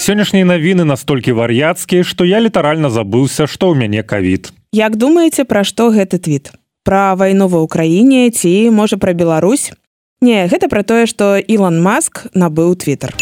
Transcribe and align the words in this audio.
Сённяшнія 0.00 0.46
навіны 0.46 0.86
настолькі 0.86 1.34
вар'яцкія, 1.36 2.06
што 2.06 2.24
я 2.24 2.40
літаральна 2.40 2.90
забыўся, 2.90 3.50
што 3.50 3.70
ў 3.70 3.74
мяне 3.74 4.02
кавід. 4.02 4.54
Як 4.72 4.96
думаеце, 4.96 5.44
пра 5.44 5.66
што 5.66 5.90
гэты 5.90 6.22
твіт? 6.22 6.54
Пра 6.86 7.14
вайну 7.18 7.50
ва 7.50 7.66
ўкраіне 7.66 8.30
ці 8.30 8.70
можа 8.70 8.96
пра 8.96 9.12
Беларусь? 9.12 9.74
Не, 10.22 10.46
гэта 10.46 10.70
пра 10.70 10.86
тое, 10.86 11.10
што 11.10 11.36
Ілон 11.36 11.82
Маск 11.82 12.30
набыў 12.32 12.78
твиттер. 12.78 13.12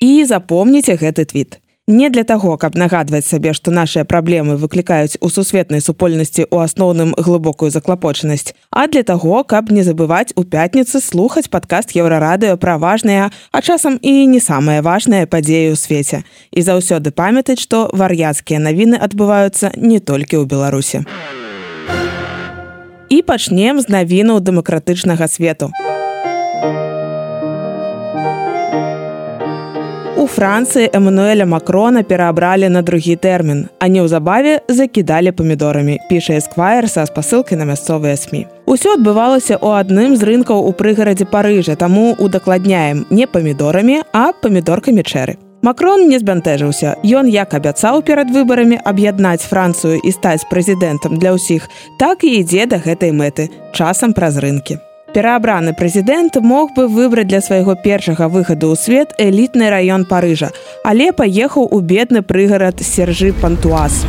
І 0.00 0.24
запомніце 0.24 0.94
гэты 0.94 1.26
твіт 1.26 1.58
не 1.88 2.10
для 2.10 2.22
таго 2.24 2.56
каб 2.60 2.76
нагадваць 2.76 3.24
сабе 3.24 3.54
што 3.56 3.72
нашыя 3.72 4.04
праблемы 4.04 4.56
выклікаюць 4.60 5.16
у 5.24 5.30
сусветнай 5.32 5.80
супольнасці 5.80 6.44
у 6.50 6.60
асноўным 6.60 7.14
глыбокую 7.16 7.70
заклапочанасць 7.72 8.52
а 8.70 8.86
для 8.86 9.02
таго 9.02 9.42
каб 9.42 9.72
не 9.72 9.82
забываць 9.82 10.36
у 10.36 10.44
пятніцы 10.44 11.00
слухаць 11.00 11.48
падкаст 11.48 11.96
еўрарадыё 11.96 12.60
пра 12.60 12.76
важныя 12.76 13.32
а 13.52 13.62
часам 13.62 13.98
і 14.02 14.14
не 14.26 14.40
самыя 14.40 14.84
важныя 14.84 15.24
падзеі 15.26 15.72
ў 15.72 15.76
свеце. 15.80 16.22
І 16.52 16.60
заўсёды 16.60 17.10
памятаць 17.10 17.60
што 17.64 17.88
вар'яцкія 17.92 18.60
навіны 18.60 19.00
адбываюцца 19.00 19.72
не 19.76 19.98
толькі 19.98 20.36
ў 20.36 20.44
беларусе 20.44 21.04
і 23.08 23.22
пачнем 23.22 23.80
з 23.80 23.88
навінаў 23.88 24.44
дэмакратычнага 24.44 25.28
свету 25.32 25.72
Францыі 30.28 30.90
Эмануэля 30.92 31.46
Макрона 31.46 32.02
пераабралі 32.04 32.68
на 32.68 32.82
другі 32.82 33.16
тэрмін, 33.16 33.66
а 33.80 33.88
неўзабаве 33.88 34.60
закідалі 34.68 35.32
памідорамі, 35.32 35.98
піша 36.08 36.36
эсквайр 36.38 36.88
са 36.88 37.06
спасылкай 37.08 37.58
на 37.58 37.64
мясцовыя 37.64 38.14
СМ. 38.14 38.44
Усё 38.68 38.94
адбывалася 39.00 39.56
ў 39.56 39.80
адным 39.80 40.14
з 40.14 40.22
рынкаў 40.28 40.68
у 40.68 40.72
прыгарадзе 40.76 41.24
Парыжа, 41.24 41.74
таму 41.74 42.14
удакладняем 42.18 43.06
не 43.10 43.26
памідорамі, 43.26 44.04
а 44.12 44.32
памідоркамі 44.32 45.02
чэры. 45.02 45.40
Макрон 45.62 46.06
не 46.08 46.18
збянтэжыўся. 46.22 47.02
Ён 47.02 47.26
як 47.26 47.54
абяцаў 47.54 48.02
перад 48.06 48.30
выбарамі 48.30 48.78
аб'яднаць 48.84 49.42
Францыю 49.42 49.98
і 49.98 50.10
стаць 50.14 50.46
прэзідэнтам 50.46 51.18
для 51.18 51.34
ўсіх, 51.34 51.66
так 51.98 52.22
і 52.22 52.40
ідзе 52.40 52.70
да 52.70 52.78
гэтай 52.78 53.10
мэты, 53.10 53.50
часам 53.74 54.14
праз 54.14 54.38
рынкі. 54.38 54.78
Пераабраны 55.14 55.72
прэзідэнт 55.72 56.36
мог 56.44 56.74
бы 56.76 56.84
выбраць 56.86 57.28
для 57.28 57.40
свайго 57.40 57.74
першага 57.74 58.28
выхаду 58.28 58.68
ў 58.68 58.76
свет 58.76 59.16
элітны 59.16 59.72
раён 59.72 60.04
парыжа, 60.04 60.52
але 60.84 61.12
паехаў 61.16 61.64
у 61.64 61.80
бедны 61.80 62.20
прыгарад 62.20 62.84
сержы 62.84 63.32
пантуаз. 63.32 64.04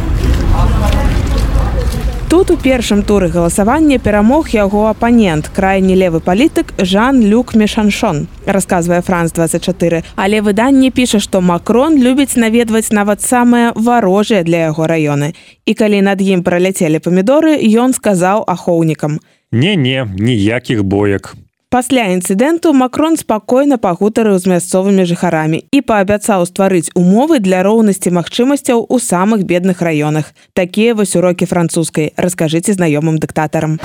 Тут 2.30 2.52
у 2.52 2.58
першым 2.58 3.02
туры 3.02 3.30
галасавання 3.32 3.98
перамог 3.98 4.52
яго 4.54 4.86
апанент 4.92 5.48
крайні 5.56 5.96
левы 5.96 6.20
палітык 6.20 6.76
Жан 6.78 7.24
Люк 7.24 7.56
Мешаншон, 7.56 8.28
расказвае 8.46 9.02
Франц 9.02 9.32
24. 9.32 10.04
Але 10.16 10.42
выданне 10.42 10.92
піша, 10.92 11.20
што 11.20 11.42
Макрон 11.42 11.98
любіць 11.98 12.36
наведваць 12.36 12.92
нават 12.92 13.24
самыя 13.24 13.72
варожыя 13.74 14.44
для 14.44 14.70
яго 14.70 14.86
раёны. 14.86 15.34
І 15.66 15.74
калі 15.74 16.06
над 16.06 16.22
ім 16.22 16.44
праляцелі 16.44 17.00
памідоры, 17.00 17.58
ён 17.66 17.98
сказаў 17.98 18.46
ахоўнікам: 18.46 19.18
«Не-не, 19.52 20.08
ніякіх 20.18 20.84
боек. 20.84 21.36
Пасля 21.70 22.10
інцыдэнту 22.14 22.74
Макрон 22.74 23.18
спакойна 23.18 23.78
пагутарыў 23.78 24.38
з 24.42 24.50
мясцовымі 24.50 25.06
жыхарамі 25.06 25.62
і 25.70 25.82
паабяцаў 25.86 26.46
стварыць 26.50 26.90
умовы 26.98 27.38
для 27.38 27.62
роўнасці 27.62 28.10
магчымасцяў 28.10 28.86
у 28.90 28.98
самых 28.98 29.46
бедных 29.46 29.82
раёнах. 29.82 30.34
Такія 30.54 30.98
вось 30.98 31.16
урокі 31.16 31.46
французскай, 31.46 32.14
раскажыце 32.18 32.74
знаёмым 32.74 33.22
дыктатарам 33.22 33.78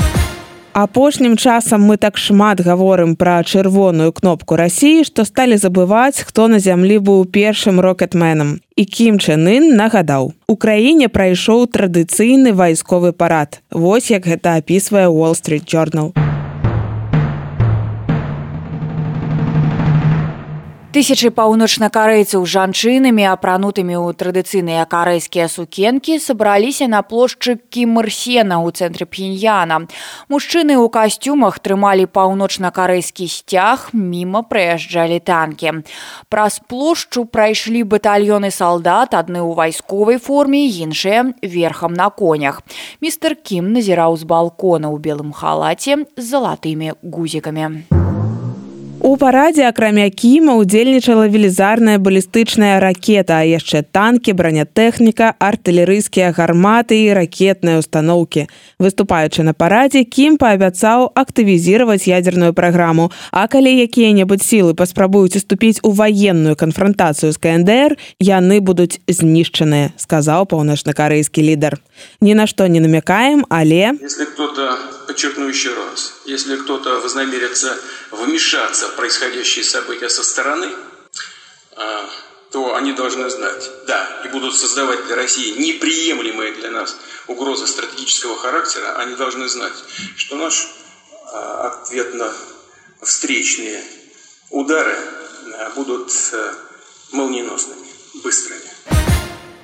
апошнім 0.75 1.37
часам 1.37 1.87
мы 1.87 1.97
так 1.97 2.19
шмат 2.19 2.61
гаворым 2.61 3.15
пра 3.17 3.43
чырвоную 3.47 4.11
кнопку 4.13 4.59
рассіі 4.59 5.07
што 5.07 5.25
сталі 5.25 5.57
забываць 5.57 6.27
хто 6.27 6.49
на 6.51 6.59
зямлі 6.59 6.99
быў 6.99 7.25
першым 7.31 7.79
рокетменам. 7.79 8.59
І 8.75 8.85
кім 8.85 9.23
чынын 9.23 9.71
нагадаў 9.79 10.35
у 10.51 10.57
краіне 10.59 11.09
прайшоў 11.09 11.71
традыцыйны 11.71 12.53
вайсковы 12.53 13.15
парад. 13.15 13.63
Вось 13.71 14.11
як 14.11 14.27
гэта 14.27 14.59
апісвае 14.59 15.07
wall 15.07 15.39
street 15.39 15.71
journal 15.71 16.11
Тысячы 20.95 21.33
паўночнакарэйцаў 21.35 22.45
жанчынамі, 22.47 23.25
апранутымі 23.27 23.99
ў 23.99 24.15
традыцыйныя 24.15 24.85
карэйскія 24.87 25.49
сукенкі 25.51 26.21
сабраліся 26.23 26.87
на 26.87 27.01
плошчы 27.03 27.59
кімырсена 27.59 28.63
ў 28.63 28.71
цэнтры 28.71 29.03
п'яна. 29.03 29.91
Мужчыны 30.31 30.79
ў 30.79 30.87
касцюмах 30.95 31.59
трымалі 31.59 32.07
паўночнакарэйскі 32.07 33.27
сцяг, 33.27 33.91
міма 33.91 34.47
прыязджалі 34.47 35.19
танкі. 35.19 35.83
Праз 36.31 36.63
плошчу 36.63 37.27
прайшлі 37.27 37.83
батальёны 37.83 38.55
салдат, 38.55 39.19
адны 39.19 39.43
ў 39.43 39.51
вайсковай 39.51 40.23
форме, 40.23 40.63
іншыя 40.71 41.35
верхам 41.43 41.99
на 41.99 42.07
конях. 42.15 42.63
Містер 43.03 43.35
Кім 43.35 43.75
назіраў 43.75 44.15
з 44.15 44.31
балкона 44.31 44.95
ў 44.95 45.03
белым 45.03 45.35
халаце 45.35 46.07
з 46.15 46.23
залатымі 46.23 46.95
гузікамі. 47.03 48.04
У 49.05 49.19
парадзе 49.21 49.67
акрамя 49.69 50.07
кіма 50.09 50.55
удзельнічала 50.57 51.27
велізарная 51.29 51.99
балістычная 52.01 52.81
ракета, 52.81 53.37
а 53.37 53.45
яшчэ 53.45 53.83
танкі, 53.85 54.33
бранятэхніка, 54.33 55.35
артылерыйскія 55.37 56.31
гарматы 56.33 56.97
і 57.05 57.13
ракетныя 57.13 57.85
установкі. 57.85 58.47
Выступаючы 58.81 59.45
на 59.45 59.53
парадзе, 59.53 60.09
кім 60.09 60.41
паабяцаў 60.41 61.13
актывізировать 61.13 62.09
ядерную 62.09 62.57
праграму. 62.57 63.13
А 63.29 63.45
калі 63.45 63.77
якія-небудзь 63.85 64.49
сілы 64.49 64.73
паспрабуюць 64.73 65.37
уступіць 65.37 65.85
у 65.85 65.93
военную 65.93 66.57
канфронтацыю 66.57 67.37
з 67.37 67.37
КНДР, 67.37 68.01
яны 68.25 68.65
будуць 68.65 69.05
знішчаныя, 69.05 69.93
сказаў 70.01 70.49
паўночна-карэйскі 70.49 71.45
лідар. 71.45 71.77
Ні 72.25 72.41
на 72.41 72.49
што 72.49 72.73
не 72.73 72.81
намякаем, 72.81 73.45
але 73.53 74.01
если 74.01 74.25
кто-то 74.25 74.44
подчеркну 75.07 75.49
еще 75.49 75.75
раз, 75.75 76.15
если 76.25 76.57
кто-то 76.57 77.01
вознамерится 77.01 77.79
вмешаться 78.11 78.89
в 78.89 78.97
происходящие 78.97 79.65
события 79.65 80.09
со 80.09 80.23
стороны, 80.23 80.71
а, 81.77 82.09
то 82.51 82.75
они 82.77 82.93
должны 82.93 83.29
знать, 83.31 83.71
да, 83.87 84.23
и 84.25 84.29
будут 84.29 84.57
создавать 84.57 85.07
для 85.07 85.17
России 85.17 85.59
неприемлемые 85.59 86.53
для 86.53 86.71
нас 86.71 86.97
угрозы 87.27 87.67
стратегического 87.67 88.37
характера, 88.37 88.95
они 88.97 89.17
должны 89.17 89.49
знать, 89.49 89.75
что 90.17 90.37
наш 90.37 90.69
а, 91.33 91.81
ответно-встречные 91.83 93.83
удары 94.51 94.97
а, 95.59 95.71
будут 95.71 96.13
молниеносными, 97.11 97.89
быстрыми. 98.23 98.63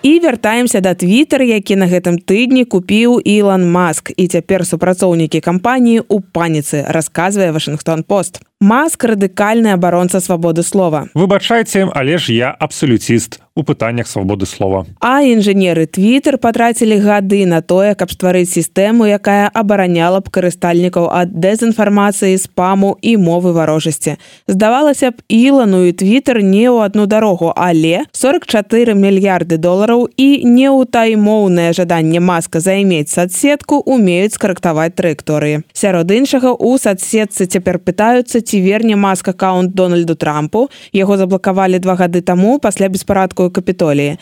І 0.02 0.18
вяртаемся 0.20 0.80
да 0.80 0.94
твиттер 0.94 1.42
які 1.44 1.76
на 1.76 1.84
гэтым 1.84 2.16
тыдні 2.16 2.64
купіў 2.64 3.20
ілан 3.20 3.68
маск. 3.68 4.12
І 4.16 4.28
цяпер 4.32 4.64
супрацоўнікі 4.64 5.40
кампаніі 5.44 6.00
у 6.08 6.20
паніцы 6.20 6.84
расказвае 6.88 7.52
вашингтон 7.52 8.02
пост 8.02 8.40
Маск 8.62 9.04
радыкальны 9.04 9.68
абаронца 9.72 10.20
свабоды 10.20 10.62
слова. 10.62 11.08
Выбачайце, 11.14 11.88
але 11.94 12.18
ж 12.18 12.34
я 12.34 12.50
абсалюціст 12.50 13.40
у 13.56 13.62
пытаннях 13.62 14.06
свабоды 14.06 14.46
слова. 14.46 14.86
А 15.00 15.22
інжынеры 15.22 15.88
Twitter 15.88 16.36
патрацілі 16.36 17.00
гады 17.00 17.46
на 17.46 17.62
тое, 17.62 17.94
каб 17.94 18.12
стварыць 18.12 18.52
сістэму, 18.52 19.08
якая 19.08 19.48
абараняла 19.48 20.20
б 20.20 20.28
карыстальнікаў 20.28 21.08
ад 21.08 21.32
дэзінфармацыі, 21.32 22.36
спаму 22.36 22.96
і 23.00 23.16
мовы 23.16 23.52
варожасці. 23.52 24.16
Здавалася 24.46 25.10
б, 25.10 25.24
ілану 25.28 25.88
і 25.88 25.96
Twitter 25.96 26.44
не 26.44 26.68
ў 26.68 26.84
адну 26.84 27.06
дарогу, 27.06 27.52
але 27.56 28.04
44 28.12 28.92
мільярды 28.92 29.56
долараў 29.56 30.08
і 30.16 30.44
неўтаймоўнае 30.44 31.72
жаданне 31.72 32.20
маска 32.20 32.60
займець 32.60 33.08
садсетку 33.08 33.80
умеюць 33.80 34.36
скарэктаваць 34.36 34.94
траекторыі. 35.00 35.64
Сярод 35.72 36.12
іншага 36.12 36.52
у 36.52 36.76
садсетцы 36.76 37.48
цяпер 37.48 37.80
пытаюцца 37.80 38.44
ці 38.50 38.58
верне 38.66 38.96
маск 38.98 39.30
аккаунт 39.30 39.74
дональду 39.78 40.18
трампу. 40.18 40.66
Яго 40.92 41.16
заблакавалі 41.16 41.78
два 41.78 41.94
гады 41.94 42.20
таму 42.20 42.58
пасля 42.58 42.90
беспарадку 42.90 43.50
капітоліі 43.50 44.18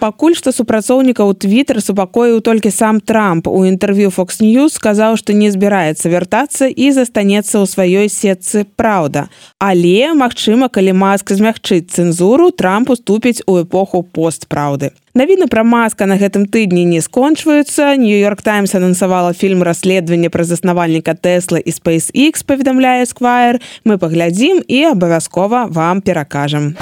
пакуль 0.00 0.34
што 0.36 0.52
супрацоўнікаў 0.52 1.32
twitter 1.40 1.80
супакоіў 1.80 2.40
толькі 2.40 2.70
сам 2.70 3.00
трамп. 3.00 3.48
У 3.48 3.64
інтэрв'ю 3.64 4.10
fox 4.12 4.40
news 4.40 4.76
сказаў 4.76 5.16
што 5.16 5.32
не 5.32 5.50
збіраецца 5.50 6.08
вяртацца 6.08 6.68
і 6.68 6.90
застанецца 6.92 7.60
ў 7.60 7.66
сваёй 7.66 8.08
сетцы 8.08 8.64
праўда 8.76 9.28
але 9.58 10.12
магчыма 10.14 10.68
калі 10.68 10.92
маск 10.96 11.32
змягчыць 11.36 11.92
цэнзуру 11.92 12.50
трамп 12.50 12.90
уступіць 12.90 13.42
у 13.46 13.60
эпоху 13.60 14.02
постпраўды. 14.02 14.90
Навіны 15.14 15.50
пра 15.50 15.64
маска 15.66 16.06
на 16.06 16.16
гэтым 16.16 16.46
тыдні 16.46 16.84
не 16.86 17.00
скончваюцца. 17.02 17.96
Нью-йорк 17.98 18.42
таймс 18.46 18.74
анансавала 18.78 19.32
фільм 19.34 19.62
расследавання 19.66 20.30
пра 20.30 20.44
заснавальніка 20.44 21.14
тэсла 21.18 21.58
і 21.58 21.70
spacex 21.74 22.46
паведамляе 22.46 23.04
сквайр. 23.06 23.60
Мы 23.84 23.98
паглядзім 23.98 24.62
і 24.68 24.84
абавязкова 24.94 25.66
вам 25.66 26.00
перакажам. 26.00 26.76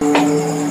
у 0.00 0.65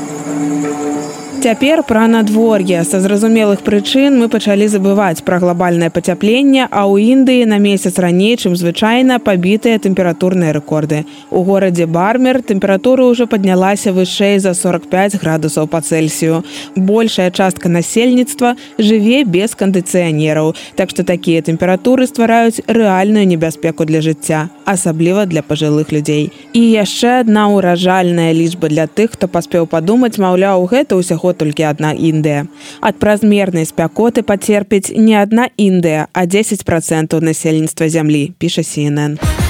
Цяпер 1.46 1.84
пра 1.84 2.08
надвор'е 2.10 2.80
са 2.90 2.98
зразумелых 3.04 3.60
прычын 3.62 4.16
мы 4.18 4.30
пачалі 4.34 4.66
забываць 4.66 5.22
пра 5.22 5.38
глобальнае 5.38 5.92
пацяпленне, 5.94 6.66
а 6.66 6.90
ў 6.90 7.14
Індыі 7.14 7.46
на 7.46 7.60
месяц 7.62 8.02
раней, 8.02 8.34
чым 8.34 8.56
звычайна 8.58 9.20
пабітыя 9.22 9.78
тэмпературныя 9.78 10.58
рэкорды. 10.58 11.06
У 11.30 11.46
горадзе 11.46 11.86
бармер 11.86 12.42
тэмпература 12.42 13.06
ўжо 13.06 13.30
паднялася 13.30 13.94
вышэй 13.94 14.42
за 14.42 14.56
45 14.58 15.22
градусаў 15.22 15.70
па 15.70 15.86
цельсію. 15.86 16.42
Большая 16.74 17.30
частка 17.30 17.70
насельніцтва 17.70 18.56
жыве 18.82 19.22
без 19.22 19.54
кандыцыянераў, 19.54 20.58
так 20.74 20.90
што 20.90 21.06
такія 21.06 21.46
тэмпературы 21.46 22.10
ствараюць 22.10 22.66
рэальную 22.66 23.30
небяспеку 23.30 23.86
для 23.86 24.02
жыцця, 24.02 24.50
асабліва 24.66 25.30
для 25.30 25.46
пажылых 25.46 25.94
людзей. 25.94 26.34
І 26.58 26.66
яшчэ 26.74 27.22
адна 27.22 27.54
ўражальная 27.54 28.34
лічба 28.34 28.74
для 28.74 28.90
тых, 28.90 29.14
хто 29.14 29.30
паспеў 29.30 29.70
падумаць, 29.70 30.18
маўляў, 30.18 30.66
гэта 30.66 30.98
ўсяго 30.98 31.35
толькі 31.38 31.70
адна 31.70 31.94
індыя. 31.94 32.46
Ад 32.82 33.00
празмернай 33.00 33.66
спякоты 33.70 34.24
пацерпіць 34.24 34.96
не 34.96 35.16
адна 35.22 35.50
індыя, 35.58 36.08
а 36.14 36.26
10 36.26 36.66
процентаў 36.66 37.22
насельніцтва 37.22 37.90
зямлі, 37.90 38.34
піша 38.40 38.62
CNN 38.62 39.45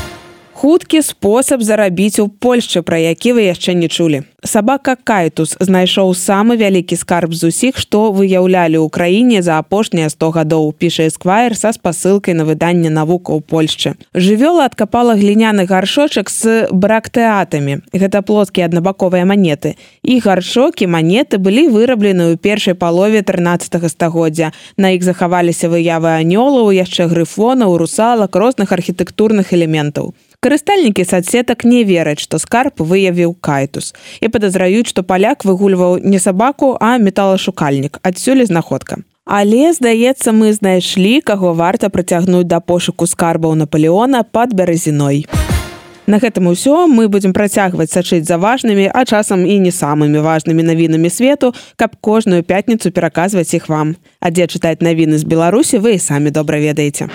хуткі 0.55 1.01
спосаб 1.01 1.61
зарабіць 1.61 2.19
у 2.19 2.27
Польшчы, 2.27 2.81
пра 2.81 2.97
які 2.97 3.35
вы 3.35 3.51
яшчэ 3.51 3.75
не 3.75 3.91
чулі. 3.91 4.23
Сабака 4.45 4.95
кайтус 4.95 5.57
знайшоў 5.59 6.13
самы 6.15 6.55
вялікі 6.55 6.95
скарб 6.95 7.33
з 7.35 7.51
усіх, 7.51 7.77
што 7.77 8.09
выяўлялі 8.15 8.79
ў 8.79 8.87
краіне 8.89 9.41
за 9.43 9.59
апошнія 9.59 10.07
100 10.09 10.31
гадоў, 10.31 10.71
піша 10.73 11.05
эсквайр 11.11 11.57
са 11.59 11.73
спасылкай 11.75 12.33
на 12.33 12.45
выданне 12.47 12.89
навука 12.89 13.35
ў 13.35 13.43
Польшчы. 13.43 13.99
Жывёла 14.15 14.65
адкапала 14.71 15.19
гліняны 15.19 15.67
гаршочак 15.67 16.31
з 16.31 16.71
брактэатамі. 16.71 17.83
Гэта 17.91 18.23
плоскія 18.23 18.71
аднабаковыя 18.71 19.27
манеты. 19.27 19.75
І 20.07 20.23
гаршокі 20.23 20.87
манеты 20.87 21.35
былі 21.37 21.67
выраблены 21.67 22.31
ў 22.31 22.39
першай 22.39 22.79
палове 22.79 23.21
13 23.21 23.75
стагоддзя. 23.91 24.53
На 24.77 24.95
іх 24.95 25.03
захаваліся 25.03 25.67
выявы 25.67 26.15
анёлаў, 26.15 26.71
яшчэ 26.71 27.11
грыфонаў, 27.11 27.75
русалак 27.77 28.33
розных 28.33 28.71
архітэктурных 28.71 29.51
элементаў. 29.51 30.15
Карыстальнікі 30.45 31.01
садсетак 31.09 31.63
не 31.65 31.81
вераць, 31.81 32.21
што 32.21 32.37
скарп 32.37 32.77
выявіў 32.77 33.31
кайтус 33.41 33.95
і 34.21 34.29
падазраюць, 34.29 34.85
што 34.85 35.01
паляк 35.01 35.41
выгульваў 35.41 35.97
не 36.05 36.19
сабаку, 36.21 36.75
а 36.77 36.99
металашукальнік, 37.01 37.97
адсюль 38.05 38.45
знаходка. 38.45 38.99
Але 39.25 39.73
здаецца, 39.73 40.29
мы 40.37 40.53
знайшлі, 40.53 41.25
каго 41.25 41.55
варта 41.57 41.89
прыцягнуць 41.89 42.45
да 42.45 42.59
пошуку 42.61 43.09
скарбаў 43.09 43.55
Наполеона 43.57 44.21
пад 44.21 44.53
бярэзіной. 44.53 45.25
На 46.05 46.21
гэтым 46.21 46.45
усё 46.53 46.85
мы 46.85 47.07
будзем 47.09 47.33
працягваць 47.33 47.89
сачыць 47.89 48.29
за 48.29 48.37
важнымі, 48.37 48.85
а 48.93 49.01
часам 49.01 49.49
і 49.49 49.57
не 49.57 49.73
самымі 49.73 50.21
важнымі 50.21 50.61
навінамі 50.61 51.09
свету, 51.09 51.55
каб 51.75 51.97
кожную 51.97 52.43
пятніцу 52.43 52.93
пераказваць 52.93 53.57
іх 53.57 53.65
вам. 53.65 53.97
А 54.21 54.29
дзе 54.29 54.45
чытаць 54.45 54.85
навіны 54.85 55.17
з 55.17 55.25
Беларусі 55.25 55.81
вы 55.81 55.97
і 55.97 56.05
самі 56.05 56.29
добра 56.29 56.61
ведаеце. 56.61 57.09